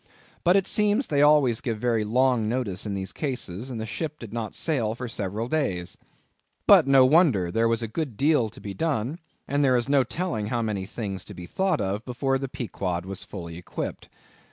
But 0.43 0.55
it 0.55 0.65
seems 0.65 1.05
they 1.05 1.21
always 1.21 1.61
give 1.61 1.77
very 1.77 2.03
long 2.03 2.49
notice 2.49 2.87
in 2.87 2.95
these 2.95 3.11
cases, 3.13 3.69
and 3.69 3.79
the 3.79 3.85
ship 3.85 4.17
did 4.17 4.33
not 4.33 4.55
sail 4.55 4.95
for 4.95 5.07
several 5.07 5.47
days. 5.47 5.95
But 6.65 6.87
no 6.87 7.05
wonder; 7.05 7.51
there 7.51 7.67
was 7.67 7.83
a 7.83 7.87
good 7.87 8.17
deal 8.17 8.49
to 8.49 8.59
be 8.59 8.73
done, 8.73 9.19
and 9.47 9.63
there 9.63 9.77
is 9.77 9.87
no 9.87 10.03
telling 10.03 10.47
how 10.47 10.63
many 10.63 10.87
things 10.87 11.23
to 11.25 11.35
be 11.35 11.45
thought 11.45 11.81
of, 11.81 12.03
before 12.03 12.39
the 12.39 12.49
Pequod 12.49 13.05
was 13.05 13.23
fully 13.23 13.57
equipped. 13.57 14.09